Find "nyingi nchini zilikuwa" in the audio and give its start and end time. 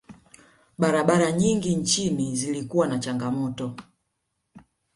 1.31-2.87